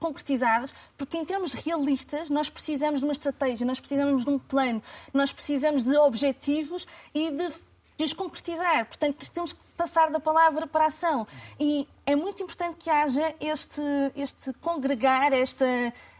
[0.00, 4.82] concretizadas, porque em termos realistas nós precisamos de uma estratégia, nós precisamos de um plano,
[5.14, 6.84] nós precisamos de objetivos
[7.14, 7.48] e de
[7.96, 8.86] de os concretizar.
[8.86, 11.26] Portanto, temos que passar da palavra para a ação.
[11.60, 13.82] E é muito importante que haja este,
[14.16, 15.66] este congregar, esta,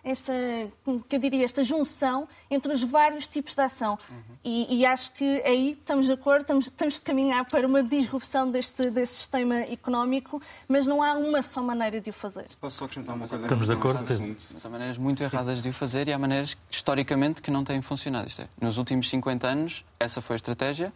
[0.05, 0.33] esta,
[1.09, 3.99] que eu diria, esta junção entre os vários tipos de ação.
[4.09, 4.37] Uhum.
[4.45, 8.51] E, e, acho que aí estamos de acordo, estamos, temos que caminhar para uma disrupção
[8.51, 12.47] deste, deste sistema económico, mas não há uma só maneira de o fazer.
[12.61, 13.45] Posso só acrescentar uma coisa?
[13.45, 14.05] Estamos de acordo.
[14.53, 17.81] Mas há maneiras muito erradas de o fazer e há maneiras, historicamente, que não têm
[17.81, 18.29] funcionado.
[18.29, 20.93] Isto é, nos últimos 50 anos, essa foi a estratégia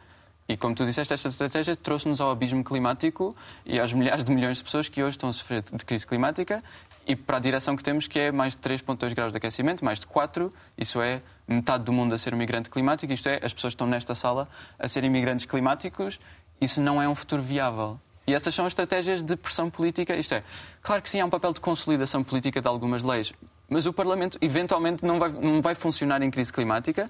[0.50, 4.58] e como tu disseste, esta estratégia trouxe-nos ao abismo climático e aos milhares de milhões
[4.58, 6.60] de pessoas que hoje estão a sofrer de crise climática
[7.06, 10.00] e para a direção que temos, que é mais de 3,2 graus de aquecimento, mais
[10.00, 13.54] de 4, isso é metade do mundo a ser um migrante climático, isto é, as
[13.54, 16.18] pessoas que estão nesta sala a serem migrantes climáticos,
[16.60, 18.00] isso não é um futuro viável.
[18.26, 20.42] E essas são as estratégias de pressão política, isto é,
[20.82, 23.32] claro que sim, há um papel de consolidação política de algumas leis,
[23.68, 27.08] mas o Parlamento eventualmente não vai, não vai funcionar em crise climática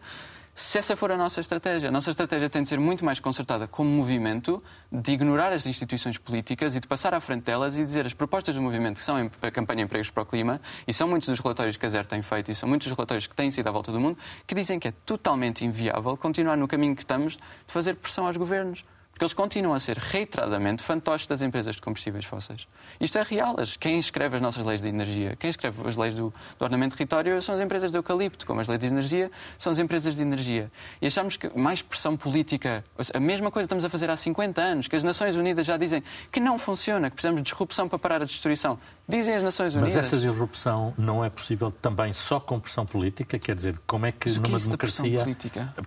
[0.54, 1.88] se essa for a nossa estratégia.
[1.88, 6.18] A nossa estratégia tem de ser muito mais concertada como movimento, de ignorar as instituições
[6.18, 9.30] políticas e de passar à frente delas e dizer as propostas do movimento que são
[9.42, 12.22] a campanha Empregos para o Clima, e são muitos dos relatórios que a ZER tem
[12.22, 14.78] feito, e são muitos dos relatórios que têm sido à volta do mundo, que dizem
[14.78, 18.84] que é totalmente inviável continuar no caminho que estamos de fazer pressão aos governos
[19.20, 22.66] porque eles continuam a ser reiteradamente fantoches das empresas de combustíveis fósseis.
[22.98, 23.54] Isto é real.
[23.78, 27.42] Quem escreve as nossas leis de energia, quem escreve as leis do, do ordenamento território
[27.42, 30.72] são as empresas de eucalipto, como as leis de energia são as empresas de energia.
[31.02, 34.88] E achamos que mais pressão política, a mesma coisa estamos a fazer há 50 anos,
[34.88, 36.02] que as Nações Unidas já dizem
[36.32, 38.78] que não funciona, que precisamos de disrupção para parar a destruição.
[39.10, 39.94] Dizem as Nações Unidas.
[39.94, 43.38] Mas essa disrupção não é possível também só com pressão política?
[43.38, 45.36] Quer dizer, como é que Mas numa que é democracia.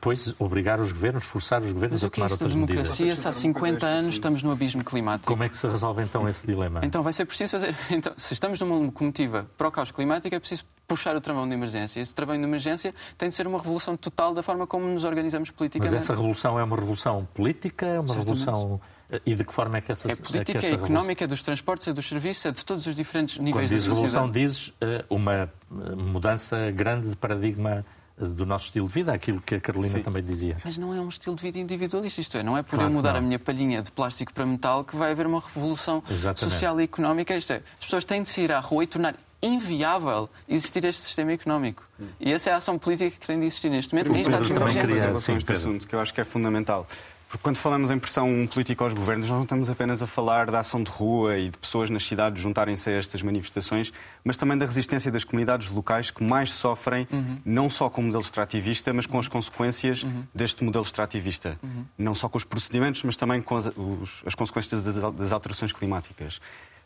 [0.01, 3.87] Pois, obrigar os governos, forçar os governos Mas a tomar é outras medidas há 50
[3.87, 5.31] anos estamos no abismo climático.
[5.31, 6.81] Como é que se resolve então esse dilema?
[6.83, 7.75] Então vai ser preciso fazer.
[7.93, 11.53] Então, se estamos numa locomotiva para o caos climático, é preciso puxar o travão de
[11.53, 12.01] emergência.
[12.01, 15.51] Esse travão de emergência tem de ser uma revolução total da forma como nos organizamos
[15.51, 15.93] politicamente.
[15.93, 17.85] Mas essa revolução é uma revolução política?
[17.85, 18.39] É uma Certamente.
[18.39, 18.81] revolução.
[19.25, 21.43] E de que forma é que essa É política, é, que é económica, é dos
[21.43, 24.73] transportes, é dos serviços, é de todos os diferentes níveis Quando diz de revolução, dizes
[24.81, 25.49] eh, uma eh,
[25.95, 27.85] mudança grande de paradigma
[28.19, 30.03] eh, do nosso estilo de vida, aquilo que a Carolina Sim.
[30.03, 30.57] também dizia.
[30.63, 32.93] Mas não é um estilo de vida individualista, isto é, não é por Claro eu
[32.95, 36.39] mudar a minha palhinha de plástico para metal que vai haver uma revolução Exatamente.
[36.39, 37.35] social e económica.
[37.35, 41.33] Isto é, as pessoas têm de sair à rua e tornar inviável existir este sistema
[41.33, 41.83] económico.
[42.19, 44.47] E essa é a ação política que tem de existir neste momento Pedro, em estados
[44.47, 46.87] de também queria- sim, este assunto que eu acho que é fundamental.
[47.33, 50.59] Porque quando falamos em pressão política aos governos, nós não estamos apenas a falar da
[50.59, 53.91] ação de rua e de pessoas nas cidades juntarem-se a estas manifestações,
[54.23, 57.07] mas também da resistência das comunidades locais que mais sofrem,
[57.43, 61.57] não só com o modelo extrativista, mas com as consequências deste modelo extrativista.
[61.97, 65.71] Não só com os procedimentos, mas também com as, os- as consequências das, das alterações
[65.71, 66.39] climáticas.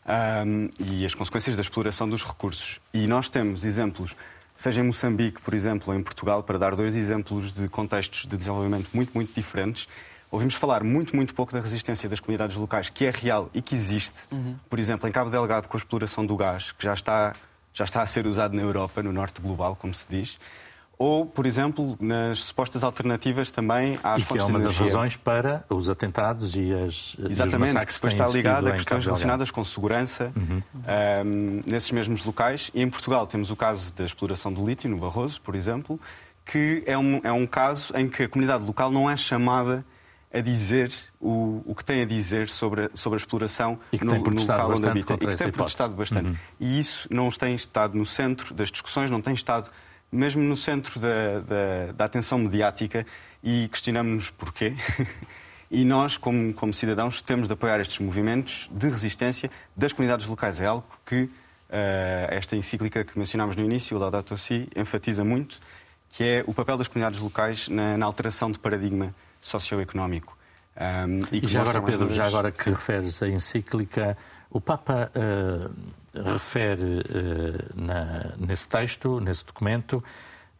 [0.06, 2.80] Ahm, e as consequências da exploração dos recursos.
[2.94, 4.16] E nós temos exemplos,
[4.54, 8.34] seja em Moçambique, por exemplo, ou em Portugal, para dar dois exemplos de contextos de
[8.34, 9.86] desenvolvimento muito, muito diferentes.
[10.30, 13.74] Ouvimos falar muito, muito pouco da resistência das comunidades locais, que é real e que
[13.74, 14.28] existe.
[14.68, 17.32] Por exemplo, em Cabo Delgado, com a exploração do gás, que já está,
[17.72, 20.38] já está a ser usado na Europa, no norte global, como se diz.
[20.98, 24.74] Ou, por exemplo, nas supostas alternativas também às E que fontes é uma de das
[24.74, 24.96] energia.
[24.98, 28.72] razões para os atentados e, as, e os Exatamente, que depois que está existido a
[28.72, 30.32] questões relacionadas com segurança
[30.86, 32.70] ahm, nesses mesmos locais.
[32.74, 36.00] E em Portugal temos o caso da exploração do lítio, no Barroso, por exemplo,
[36.44, 39.84] que é um, é um caso em que a comunidade local não é chamada
[40.32, 44.04] a dizer o, o que tem a dizer sobre a, sobre a exploração E que
[44.04, 45.14] no, tem no protestado local onde bastante habita.
[45.14, 45.52] E que tem hipótese.
[45.52, 46.38] protestado bastante.
[46.60, 49.70] E isso não tem estado no centro das discussões, não tem estado
[50.10, 53.06] mesmo no centro da, da, da atenção mediática
[53.42, 54.74] e questionamos-nos porquê.
[55.70, 60.62] E nós, como, como cidadãos, temos de apoiar estes movimentos de resistência das comunidades locais.
[60.62, 61.30] É algo que uh,
[62.30, 65.60] esta encíclica que mencionámos no início, o Laudato Si, enfatiza muito,
[66.08, 70.36] que é o papel das comunidades locais na, na alteração de paradigma socioeconómico.
[70.78, 72.14] Um, e, e já agora, Pedro, vez...
[72.14, 72.70] já agora que Sim.
[72.70, 74.16] referes a encíclica,
[74.50, 80.02] o Papa uh, refere uh, na, nesse texto, nesse documento,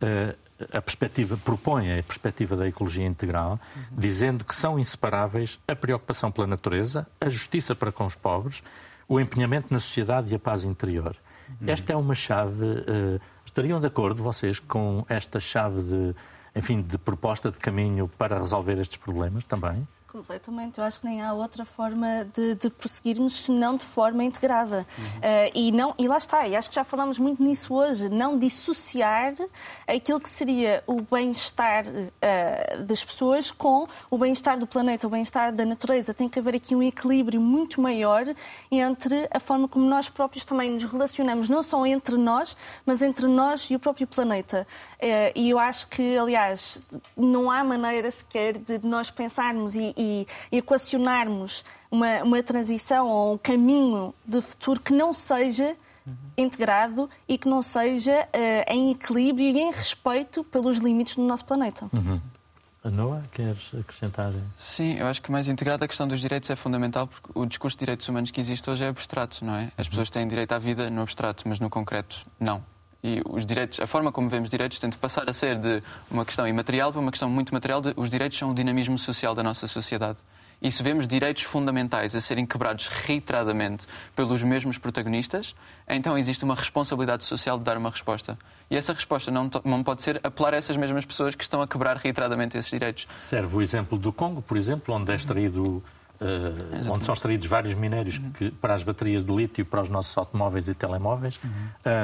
[0.02, 0.36] uh,
[0.76, 3.82] a perspectiva, propõe a perspectiva da ecologia integral, uhum.
[3.92, 8.62] dizendo que são inseparáveis a preocupação pela natureza, a justiça para com os pobres,
[9.06, 11.16] o empenhamento na sociedade e a paz interior.
[11.48, 11.68] Uhum.
[11.68, 12.84] Esta é uma chave.
[13.46, 16.14] estariam de acordo vocês com esta chave de,
[16.58, 19.86] enfim, de proposta de caminho para resolver estes problemas também?
[20.10, 20.78] Completamente.
[20.78, 24.86] Eu acho que nem há outra forma de, de prosseguirmos senão de forma integrada.
[24.96, 25.04] Uhum.
[25.04, 28.38] Uh, e, não, e lá está, e acho que já falamos muito nisso hoje, não
[28.38, 29.34] dissociar
[29.86, 35.52] aquilo que seria o bem-estar uh, das pessoas com o bem-estar do planeta, o bem-estar
[35.52, 36.14] da natureza.
[36.14, 38.24] Tem que haver aqui um equilíbrio muito maior
[38.70, 43.26] entre a forma como nós próprios também nos relacionamos, não só entre nós, mas entre
[43.26, 44.66] nós e o próprio planeta.
[44.94, 50.26] Uh, e eu acho que, aliás, não há maneira sequer de nós pensarmos e, e,
[50.52, 55.76] equacionarmos uma, uma transição ou um caminho de futuro que não seja
[56.36, 61.44] integrado e que não seja uh, em equilíbrio e em respeito pelos limites do nosso
[61.44, 61.86] planeta.
[61.92, 62.20] Uhum.
[62.84, 64.32] Noah, queres acrescentar?
[64.56, 67.76] Sim, eu acho que mais integrado a questão dos direitos é fundamental porque o discurso
[67.76, 69.72] de direitos humanos que existe hoje é abstrato, não é?
[69.76, 69.90] As uhum.
[69.90, 72.62] pessoas têm direito à vida no abstrato, mas no concreto, não.
[73.02, 76.24] E os direitos, a forma como vemos direitos tem de passar a ser de uma
[76.24, 77.80] questão imaterial para uma questão muito material.
[77.80, 80.18] De, os direitos são o dinamismo social da nossa sociedade.
[80.60, 85.54] E se vemos direitos fundamentais a serem quebrados reiteradamente pelos mesmos protagonistas,
[85.88, 88.36] então existe uma responsabilidade social de dar uma resposta.
[88.68, 91.68] E essa resposta não, não pode ser apelar a essas mesmas pessoas que estão a
[91.68, 93.06] quebrar reiteradamente esses direitos.
[93.20, 95.82] Serve o exemplo do Congo, por exemplo, onde é extraído
[96.20, 98.32] Uh, onde são extraídos vários minérios uhum.
[98.32, 101.38] que, para as baterias de lítio, para os nossos automóveis e telemóveis.
[101.44, 101.50] Uhum.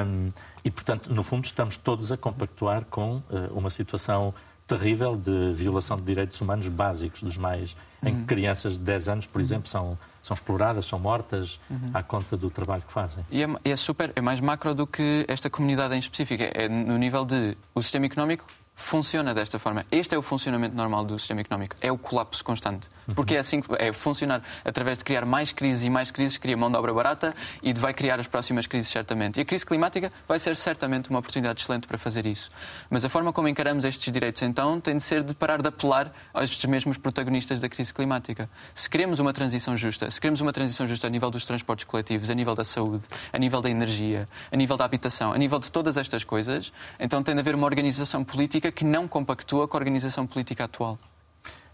[0.07, 3.23] Um, e, portanto, no fundo, estamos todos a compactuar com uh,
[3.53, 4.33] uma situação
[4.65, 7.75] terrível de violação de direitos humanos básicos, dos mais.
[8.05, 8.09] Uhum.
[8.09, 11.91] em que crianças de 10 anos, por exemplo, são, são exploradas, são mortas uhum.
[11.93, 13.25] à conta do trabalho que fazem.
[13.31, 16.43] E é, é, super, é mais macro do que esta comunidade em específico.
[16.43, 19.85] É no nível de o sistema económico funciona desta forma.
[19.91, 21.75] Este é o funcionamento normal do sistema económico.
[21.81, 22.87] É o colapso constante.
[23.13, 26.57] Porque é assim que é funcionar através de criar mais crises e mais crises, cria
[26.57, 29.37] mão de obra barata e vai criar as próximas crises, certamente.
[29.37, 32.49] E a crise climática vai ser certamente uma oportunidade excelente para fazer isso.
[32.89, 36.11] Mas a forma como encaramos estes direitos, então, tem de ser de parar de apelar
[36.33, 38.49] a estes mesmos protagonistas da crise climática.
[38.73, 42.29] Se queremos uma transição justa, se queremos uma transição justa a nível dos transportes coletivos,
[42.29, 45.71] a nível da saúde, a nível da energia, a nível da habitação, a nível de
[45.71, 49.79] todas estas coisas, então tem de haver uma organização política que não compactua com a
[49.79, 50.97] organização política atual.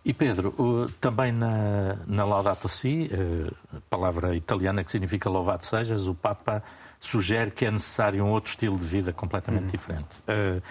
[0.03, 6.15] E Pedro, também na, na Laudato Si, eh, palavra italiana que significa louvado sejas, o
[6.15, 6.63] Papa
[6.99, 9.69] sugere que é necessário um outro estilo de vida completamente uhum.
[9.69, 10.19] diferente.
[10.27, 10.61] Uh,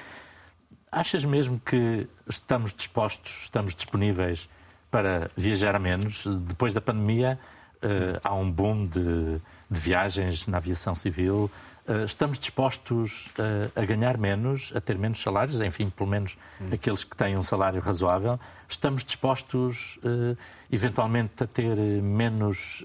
[0.90, 4.48] achas mesmo que estamos dispostos, estamos disponíveis
[4.90, 6.24] para viajar menos?
[6.26, 7.38] Depois da pandemia,
[7.76, 9.40] uh, há um boom de,
[9.70, 11.50] de viagens na aviação civil.
[11.90, 16.68] Eh, estamos dispostos eh, a ganhar menos, a ter menos salários, enfim, pelo menos hum.
[16.72, 18.38] aqueles que têm um salário razoável.
[18.68, 20.36] Estamos dispostos, eh,
[20.70, 22.84] eventualmente, a ter menos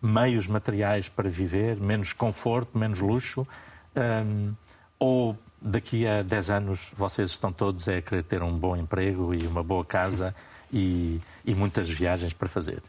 [0.00, 3.46] meios materiais para viver, menos conforto, menos luxo?
[4.98, 9.44] Ou daqui a 10 anos vocês estão todos a querer ter um bom emprego e
[9.46, 10.32] uma boa casa
[10.72, 12.80] e, e muitas viagens para fazer?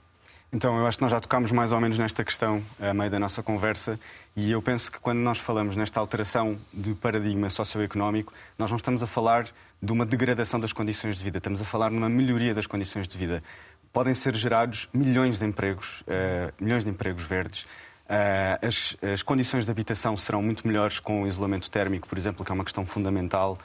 [0.51, 3.19] Então, eu acho que nós já tocámos mais ou menos nesta questão a meio da
[3.19, 3.99] nossa conversa
[4.33, 9.03] e eu penso que quando nós falamos nesta alteração de paradigma socioeconómico, nós não estamos
[9.03, 9.47] a falar
[9.81, 13.17] de uma degradação das condições de vida, estamos a falar numa melhoria das condições de
[13.17, 13.43] vida.
[13.91, 17.63] Podem ser gerados milhões de empregos, uh, milhões de empregos verdes.
[17.63, 22.45] Uh, as, as condições de habitação serão muito melhores com o isolamento térmico, por exemplo,
[22.45, 23.57] que é uma questão fundamental.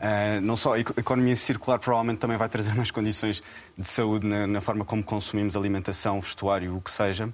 [0.00, 3.42] Uh, não só a economia circular provavelmente também vai trazer mais condições
[3.76, 7.28] de saúde na, na forma como consumimos alimentação, vestuário, o que seja.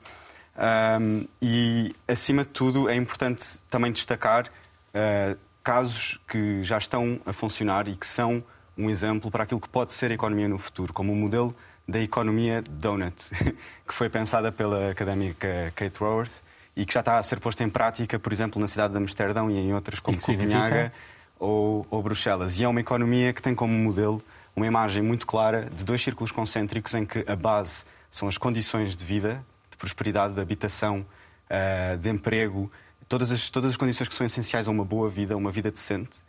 [1.01, 7.33] Um, e, acima de tudo, é importante também destacar uh, casos que já estão a
[7.33, 8.43] funcionar e que são
[8.77, 11.55] um exemplo para aquilo que pode ser a economia no futuro, como o modelo
[11.87, 13.15] da economia donut,
[13.87, 16.43] que foi pensada pela académica Kate Raworth
[16.75, 19.51] e que já está a ser posta em prática, por exemplo, na cidade de Amsterdão
[19.51, 20.93] e em outras como Copenhaga
[21.39, 22.59] ou, ou Bruxelas.
[22.59, 24.23] E é uma economia que tem como modelo
[24.55, 28.97] uma imagem muito clara de dois círculos concêntricos em que a base são as condições
[28.97, 31.05] de vida, de prosperidade, de habitação,
[31.51, 32.71] uh, de emprego,
[33.07, 36.25] todas as, todas as condições que são essenciais a uma boa vida, uma vida decente.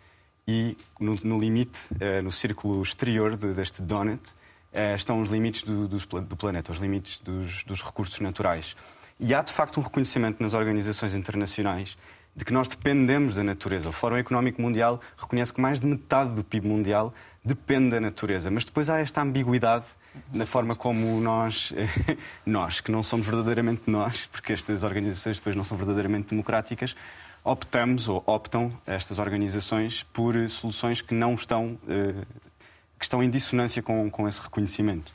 [0.45, 4.21] E no, no limite, uh, no círculo exterior de, deste donut,
[4.73, 8.75] eh, estão os limites do, do, do planeta, os limites dos, dos recursos naturais.
[9.19, 11.97] E há, de facto, um reconhecimento nas organizações internacionais
[12.37, 13.89] de que nós dependemos da natureza.
[13.89, 17.11] O Fórum Económico Mundial reconhece que mais de metade do PIB mundial
[17.43, 18.51] depende da natureza.
[18.51, 19.85] Mas depois há esta ambiguidade
[20.31, 21.73] na forma como nós,
[22.45, 26.95] nós, que não somos verdadeiramente nós, porque estas organizações depois não são verdadeiramente democráticas,
[27.43, 32.23] optamos ou optam estas organizações por soluções que não estão, eh,
[32.99, 35.11] que estão em dissonância com, com esse reconhecimento.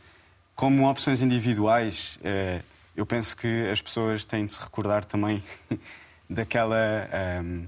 [0.56, 2.62] Como opções individuais, eh,
[2.96, 5.42] eu penso que as pessoas têm de se recordar também
[6.33, 7.64] daquela, ehm,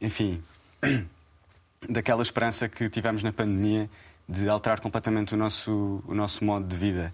[0.00, 0.42] enfim,
[1.88, 3.88] daquela esperança que tivemos na pandemia
[4.28, 7.12] de alterar completamente o nosso, o nosso modo de vida.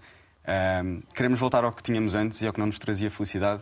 [0.83, 3.61] Um, queremos voltar ao que tínhamos antes e ao que não nos trazia felicidade.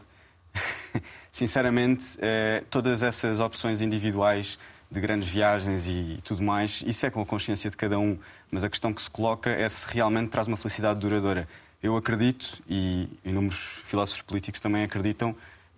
[1.32, 4.58] Sinceramente, eh, todas essas opções individuais
[4.90, 8.18] de grandes viagens e tudo mais, isso é com a consciência de cada um,
[8.50, 11.48] mas a questão que se coloca é se realmente traz uma felicidade duradoura.
[11.84, 15.36] Eu acredito, e inúmeros filósofos políticos também acreditam,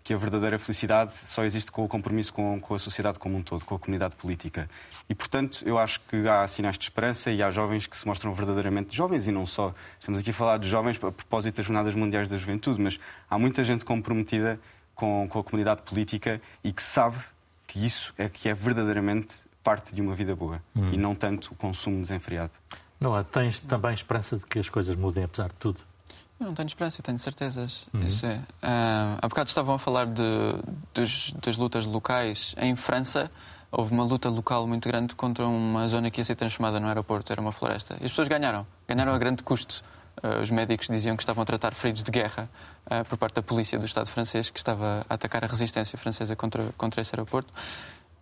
[0.10, 3.44] que a verdadeira felicidade só existe com o compromisso com, com, a sociedade como um
[3.44, 4.68] todo, com a comunidade política.
[5.08, 8.34] E, portanto, eu acho que há sinais de esperança e há jovens que se mostram
[8.34, 9.72] verdadeiramente jovens e não só.
[10.00, 13.38] Estamos aqui a falar de jovens a propósito das Jornadas Mundiais da Juventude, mas há
[13.38, 14.60] muita gente comprometida
[14.96, 17.18] com, com a comunidade política e que sabe
[17.68, 20.90] que isso é que é verdadeiramente parte de uma vida boa hum.
[20.92, 22.54] e não tanto o consumo desenfreado.
[23.00, 25.80] Não, tens também esperança de que as coisas mudem apesar de tudo?
[26.40, 27.86] Não tenho esperança, tenho certezas.
[27.94, 28.02] Uhum.
[28.02, 28.38] Isso é.
[28.38, 30.24] Uh, há bocado estavam a falar de,
[30.94, 32.56] dos, das lutas locais.
[32.58, 33.30] Em França,
[33.70, 37.32] houve uma luta local muito grande contra uma zona que ia ser transformada no aeroporto,
[37.32, 37.96] era uma floresta.
[37.96, 38.66] E as pessoas ganharam.
[38.88, 39.84] Ganharam a grande custo.
[40.24, 42.50] Uh, os médicos diziam que estavam a tratar feridos de guerra
[42.86, 46.36] uh, por parte da polícia do Estado francês, que estava a atacar a resistência francesa
[46.36, 47.54] contra, contra esse aeroporto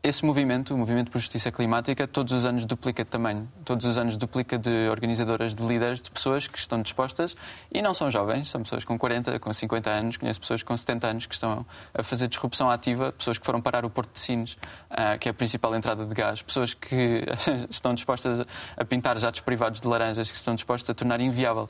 [0.04, 3.52] esse movimento, o movimento por justiça climática, todos os anos duplica de tamanho.
[3.66, 7.36] Todos os anos duplica de organizadoras, de líderes, de pessoas que estão dispostas
[7.72, 11.08] e não são jovens, são pessoas com 40, com 50 anos, conheço pessoas com 70
[11.08, 14.58] anos que estão a fazer disrupção ativa, pessoas que foram parar o Porto de Sines,
[14.90, 17.24] ah, que é a principal entrada de gás, pessoas que
[17.70, 18.46] estão dispostas
[18.78, 21.68] a pintar jatos privados de laranjas, que estão dispostas a tornar inviável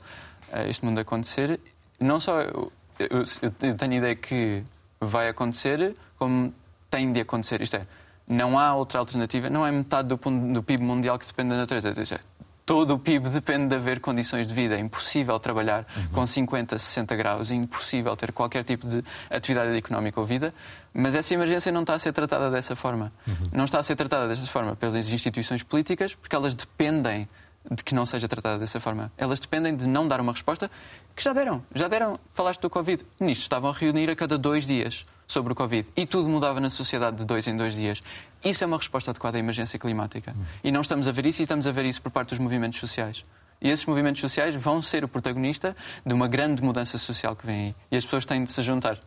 [0.52, 1.58] ah, este mundo acontecer.
[1.98, 3.24] Não só eu,
[3.62, 4.62] eu tenho a ideia que
[5.00, 6.52] vai acontecer, como
[6.90, 7.60] tem de acontecer.
[7.62, 7.86] Isto é,
[8.28, 12.20] não há outra alternativa, não é metade do, do PIB mundial que depende da natureza.
[12.66, 14.76] Todo o PIB depende de haver condições de vida.
[14.76, 16.08] É impossível trabalhar uhum.
[16.08, 20.52] com 50, 60 graus, é impossível ter qualquer tipo de atividade económica ou vida,
[20.92, 23.10] mas essa emergência não está a ser tratada dessa forma.
[23.26, 23.48] Uhum.
[23.52, 27.26] Não está a ser tratada dessa forma pelas instituições políticas, porque elas dependem
[27.70, 29.10] de que não seja tratada dessa forma.
[29.16, 30.70] Elas dependem de não dar uma resposta
[31.16, 31.62] que já deram.
[31.74, 32.20] Já deram.
[32.34, 33.04] Falaste do Covid.
[33.18, 36.70] Ministros estavam a reunir a cada dois dias sobre o Covid e tudo mudava na
[36.70, 38.02] sociedade de dois em dois dias.
[38.42, 40.34] Isso é uma resposta adequada à emergência climática.
[40.64, 42.80] E não estamos a ver isso e estamos a ver isso por parte dos movimentos
[42.80, 43.24] sociais.
[43.60, 47.66] E esses movimentos sociais vão ser o protagonista de uma grande mudança social que vem
[47.66, 47.74] aí.
[47.90, 48.98] E as pessoas têm de se juntar.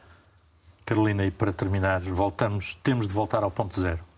[0.86, 4.11] Carolina, e para terminar, voltamos, temos de voltar ao ponto zero.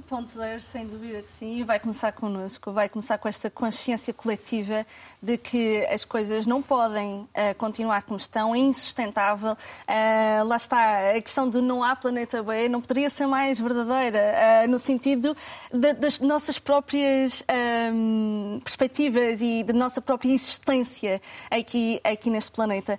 [0.00, 4.14] O ponto zero, sem dúvida que sim, vai começar connosco, vai começar com esta consciência
[4.14, 4.86] coletiva
[5.22, 9.52] de que as coisas não podem uh, continuar como estão, é insustentável.
[9.52, 14.64] Uh, lá está, a questão de não há planeta B não poderia ser mais verdadeira,
[14.64, 15.36] uh, no sentido
[15.70, 17.44] de, das nossas próprias
[17.92, 22.98] um, perspectivas e da nossa própria existência aqui, aqui neste planeta.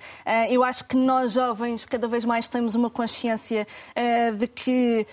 [0.51, 3.65] eu acho que nós, jovens, cada vez mais temos uma consciência
[4.37, 5.07] de que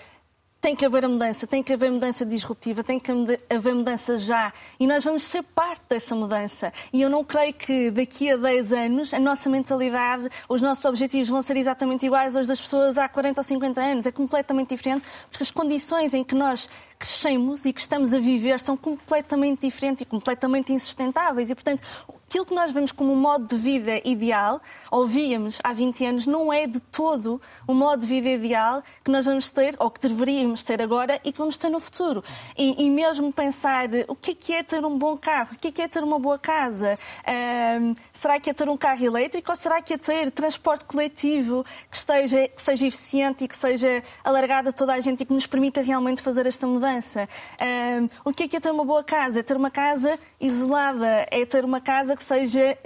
[0.61, 3.11] tem que haver a mudança, tem que haver mudança disruptiva, tem que
[3.49, 4.51] haver mudança já.
[4.79, 6.73] E nós vamos ser parte dessa mudança.
[6.91, 11.29] E eu não creio que daqui a 10 anos a nossa mentalidade, os nossos objetivos
[11.29, 14.05] vão ser exatamente iguais aos das pessoas há 40 ou 50 anos.
[14.05, 16.69] É completamente diferente, porque as condições em que nós
[16.99, 21.49] crescemos e que estamos a viver são completamente diferentes e completamente insustentáveis.
[21.49, 21.81] E, portanto,
[22.27, 26.27] aquilo que nós vemos como um modo de vida ideal, ou víamos há 20 anos,
[26.27, 30.05] não é de todo o modo de vida ideal que nós vamos ter, ou que
[30.05, 32.21] deveríamos ter agora e que vamos ter no futuro.
[32.57, 35.69] E, e mesmo pensar o que é, que é ter um bom carro, o que
[35.69, 36.99] é, que é ter uma boa casa,
[37.81, 41.65] um, será que é ter um carro elétrico ou será que é ter transporte coletivo
[41.89, 45.33] que, esteja, que seja eficiente e que seja alargado a toda a gente e que
[45.33, 46.88] nos permita realmente fazer esta mudança?
[46.89, 47.29] Mudança.
[47.61, 49.39] Um, o que é, que é ter uma boa casa?
[49.39, 52.77] É ter uma casa isolada, é ter uma casa que seja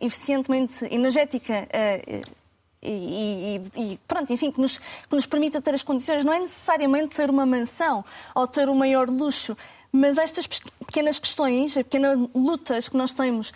[0.00, 1.68] eficientemente energética.
[1.68, 2.44] Uh,
[2.86, 6.24] e, e, e, pronto, enfim, que nos, que nos permita ter as condições.
[6.24, 9.56] Não é necessariamente ter uma mansão ou ter o maior luxo,
[9.96, 13.54] mas estas pequenas questões, pequenas lutas que nós temos uh,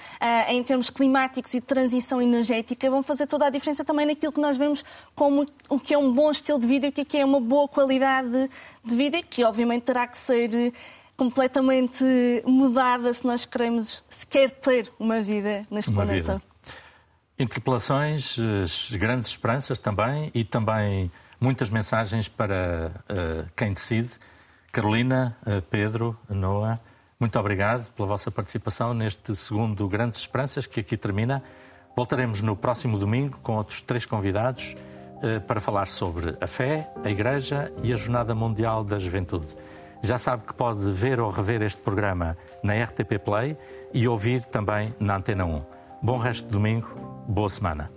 [0.50, 4.40] em termos climáticos e de transição energética vão fazer toda a diferença também naquilo que
[4.40, 4.84] nós vemos
[5.16, 7.40] como o que é um bom estilo de vida e o que é, é uma
[7.40, 8.48] boa qualidade
[8.84, 10.72] de vida, que obviamente terá que ser
[11.16, 12.04] completamente
[12.46, 16.34] mudada se nós queremos sequer ter uma vida neste uma planeta.
[16.34, 16.42] Vida.
[17.36, 18.38] Interpelações,
[18.92, 21.10] grandes esperanças também e também
[21.40, 24.10] muitas mensagens para uh, quem decide.
[24.72, 26.78] Carolina, uh, Pedro, Noah,
[27.18, 31.42] muito obrigado pela vossa participação neste segundo Grandes Esperanças, que aqui termina.
[31.96, 34.76] Voltaremos no próximo domingo com outros três convidados
[35.16, 39.48] uh, para falar sobre a fé, a Igreja e a Jornada Mundial da Juventude.
[40.00, 43.56] Já sabe que pode ver ou rever este programa na RTP Play
[43.92, 45.62] e ouvir também na Antena 1.
[46.00, 46.88] Bom resto de domingo,
[47.26, 47.90] boa semana.